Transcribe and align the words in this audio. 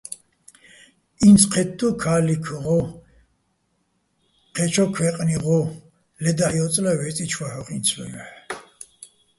ინც 1.27 1.41
ჴეთთუ́ 1.51 1.89
ქა́ლიქ 2.01 2.45
ღო, 2.63 2.77
ჴე́ჩო̆ 4.53 4.91
ქვეყნი 4.95 5.37
ღო, 5.43 5.59
ლე 6.21 6.31
დაჰ̦ 6.37 6.53
ჲო́წლა 6.55 6.91
ვე́წიჩო̆ 6.99 7.41
ვაჰ̦ოხ 7.49 7.67
ი́ნცლუჼ 7.75 8.05
ჲოჰ̦. 8.13 8.31